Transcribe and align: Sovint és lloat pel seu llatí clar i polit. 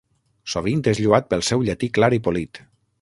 Sovint 0.53 0.81
és 0.93 1.01
lloat 1.03 1.29
pel 1.33 1.45
seu 1.49 1.67
llatí 1.67 1.91
clar 1.99 2.11
i 2.19 2.21
polit. 2.29 2.65